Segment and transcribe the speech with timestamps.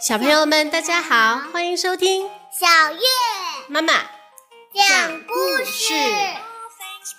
[0.00, 3.00] 小朋友们，大家好，欢迎收听小月
[3.68, 5.94] 妈妈讲故事。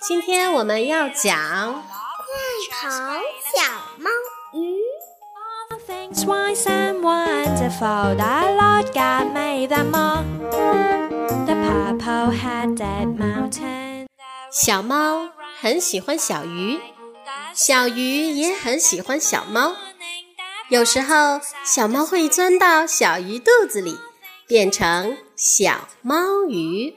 [0.00, 2.30] 今天我们要讲快
[2.70, 2.88] 跑
[3.54, 3.62] 小
[3.98, 4.10] 猫
[4.52, 4.80] 鱼。
[5.86, 10.22] Things wise and wonderful, the Lord God made them all.
[11.46, 14.06] The purple-headed mountain.
[14.52, 16.78] 小猫很喜欢小鱼，
[17.54, 19.74] 小鱼也很喜欢小猫，
[20.70, 23.98] 有时候小猫会钻到小鱼肚子里，
[24.46, 26.94] 变成小猫鱼。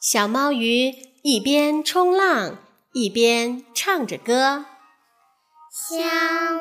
[0.00, 2.58] 小猫鱼一边冲浪
[2.92, 4.64] 一边唱着歌。
[5.72, 5.96] 小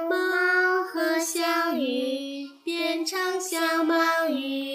[0.09, 4.72] 猫和小鱼变成小猫鱼。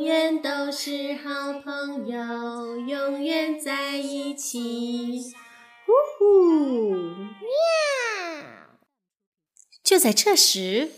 [0.00, 5.34] 永远都是好朋友，永远在一起。
[5.84, 6.94] 呼呼！
[6.94, 7.28] 喵！
[9.84, 10.90] 就在这时，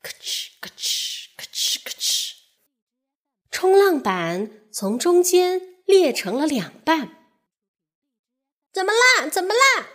[0.00, 2.32] 咯吱咯吱咯吱咯吱，
[3.50, 7.18] 冲浪板从中间裂成了两半。
[8.72, 9.28] 怎么啦？
[9.28, 9.86] 怎么啦？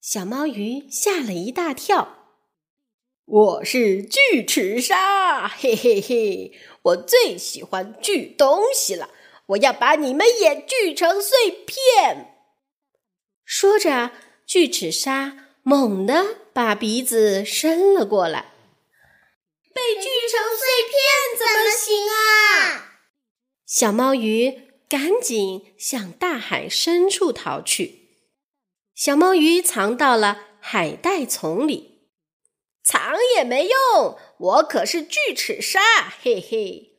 [0.00, 2.17] 小猫鱼吓了一大跳。
[3.30, 6.52] 我是锯齿鲨，嘿嘿嘿！
[6.80, 9.10] 我最喜欢锯东西了，
[9.48, 12.34] 我要把你们也锯成碎片。
[13.44, 14.12] 说着，
[14.46, 18.46] 锯齿鲨猛地把鼻子伸了过来。
[19.74, 20.98] 被锯成碎片
[21.38, 23.02] 怎么行啊？
[23.66, 28.08] 小猫鱼赶紧向大海深处逃去。
[28.94, 31.87] 小猫鱼藏到了海带丛里，
[32.88, 35.78] 藏也没用，我可是锯齿鲨，
[36.22, 36.92] 嘿嘿！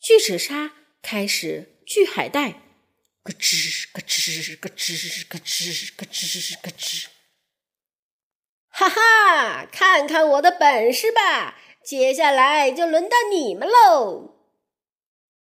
[0.00, 2.62] 锯齿鲨开始锯海带，
[3.22, 4.96] 咯吱咯吱咯吱
[5.28, 7.06] 咯吱咯吱咯吱。
[8.70, 11.58] 哈哈，看看我的本事吧！
[11.84, 14.34] 接下来就轮到你们喽。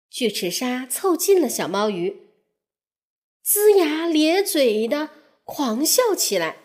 [0.09, 2.31] 锯齿鲨凑近了小猫鱼，
[3.45, 5.11] 龇牙咧嘴的
[5.43, 6.57] 狂笑起来。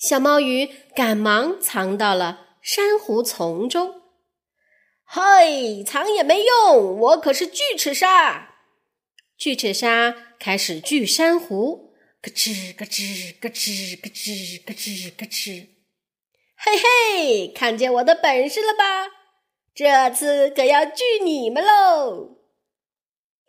[0.00, 0.66] 小猫鱼
[0.96, 4.00] 赶忙藏到了珊瑚丛中。
[5.04, 8.54] 嘿，藏也没用，我可是锯齿鲨。
[9.36, 15.66] 锯齿鲨开始锯珊瑚，咯吱咯吱咯吱咯吱咯吱咯吱。
[16.56, 19.10] 嘿嘿，看见我的本事了吧？
[19.74, 22.38] 这次可要锯你们喽！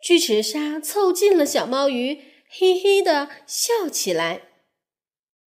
[0.02, 2.20] 锯齿鲨凑近了小猫鱼，
[2.50, 4.51] 嘿嘿的笑起来。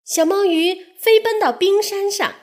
[0.04, 2.36] 小猫鱼飞奔到冰山上，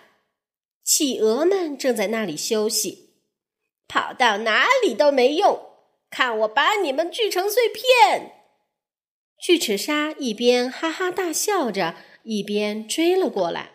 [0.84, 3.08] 企鹅们正在那里休息。
[3.88, 5.60] 跑到哪里都没用，
[6.10, 8.32] 看我把你们锯成碎片！
[9.40, 13.72] 锯齿鲨一边哈哈大笑着，一边追了过来。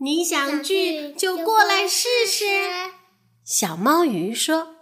[0.00, 2.44] 你想锯就过来试试。
[3.44, 4.76] 小猫鱼说：“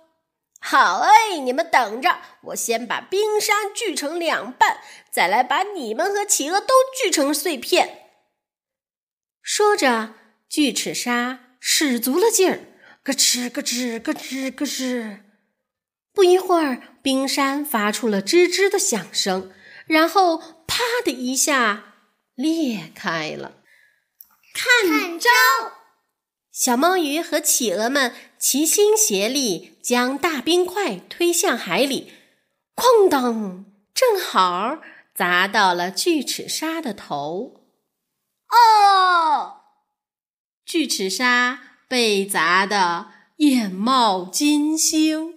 [0.60, 4.80] 好哎，你们等着，我先把冰山锯成两半，
[5.10, 8.08] 再来把你们和企鹅都锯成碎片。”
[9.42, 10.14] 说着，
[10.48, 12.60] 锯齿鲨使足了劲儿，
[13.02, 15.20] 咯吱咯吱咯吱咯吱。
[16.12, 19.52] 不一会儿，冰山发出了吱吱的响声，
[19.86, 21.94] 然后啪的一下
[22.34, 23.56] 裂开了。
[24.52, 25.28] 看招！
[26.52, 32.12] 小猫鱼和企鹅们齐心协力，将大冰块推向海里。
[32.74, 33.64] 哐当！
[33.94, 34.78] 正好
[35.14, 37.59] 砸到了锯齿鲨的头。
[38.50, 39.60] 哦！
[40.64, 43.06] 巨齿鲨被砸得
[43.36, 45.34] 眼冒金星。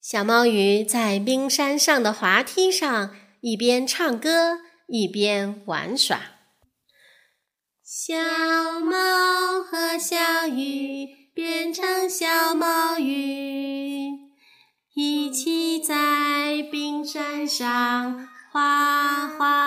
[0.00, 6.20] 小猫鱼在冰山上的滑梯上一边唱歌一边玩耍。
[7.84, 8.14] 小
[8.80, 14.10] 猫和小鱼变成小猫鱼，
[14.94, 19.59] 一起在冰山上滑滑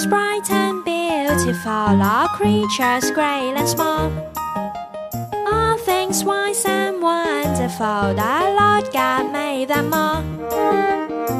[0.00, 4.10] Things bright and beautiful, all creatures great and small.
[5.46, 10.22] All things wise and wonderful, the Lord God made them all.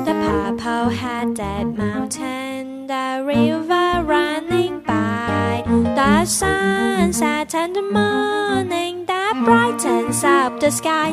[0.04, 10.60] The purple-headed mountain, the river running by, the sunset and the morning that brightens up
[10.60, 11.12] the sky.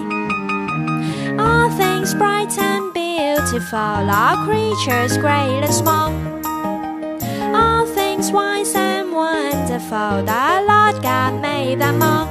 [1.40, 6.27] All things bright and beautiful, all creatures great and small
[8.27, 12.27] All things wise and wonderful，大乐间美得梦。